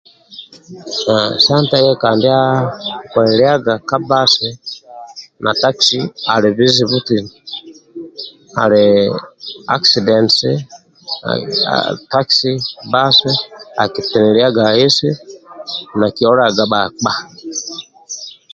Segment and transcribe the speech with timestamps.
[1.11, 2.39] Aha sa ntegeka ndia
[3.11, 4.49] koliliaga ka bbasi
[5.43, 5.99] na takisi
[6.33, 7.29] ali buzibu tina?,
[8.61, 8.83] ali
[9.73, 10.51] akisidentisi,
[11.29, 11.43] ehi
[12.11, 12.51] takisi,
[12.89, 13.31] bbasi
[13.83, 15.09] akiteliliaga ahisi
[15.99, 17.11] nakiolaga bhakpa